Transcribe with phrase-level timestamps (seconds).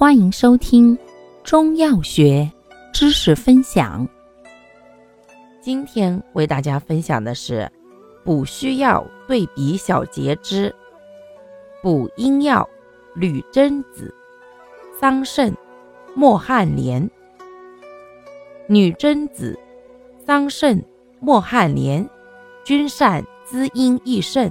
[0.00, 0.96] 欢迎收听
[1.44, 2.50] 中药学
[2.90, 4.08] 知识分享。
[5.60, 7.70] 今天为大家分享的是
[8.24, 10.74] 补虚药对比小节之
[11.82, 12.66] 补阴药
[13.14, 14.10] 女贞子、
[14.98, 15.52] 桑葚、
[16.14, 17.06] 墨旱莲。
[18.68, 19.54] 女贞子、
[20.24, 20.82] 桑葚、
[21.18, 22.08] 墨旱莲
[22.64, 24.50] 均善滋阴益肾，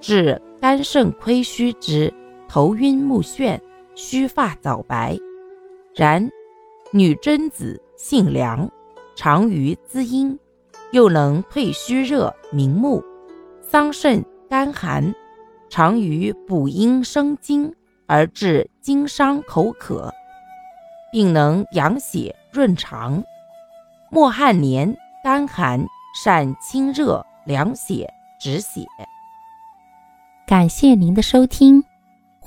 [0.00, 2.10] 治肝肾亏虚之
[2.48, 3.60] 头晕目眩。
[3.94, 5.18] 须发早白，
[5.94, 6.30] 然
[6.92, 8.70] 女贞子性凉，
[9.14, 10.38] 常于滋阴，
[10.92, 13.02] 又能退虚热明目；
[13.60, 15.14] 桑葚干寒，
[15.68, 17.74] 常于补阴生津，
[18.06, 20.12] 而治经伤口渴，
[21.12, 23.22] 并能养血润肠；
[24.10, 28.84] 墨旱莲干寒，善清热凉血止血。
[30.46, 31.84] 感谢您的收听。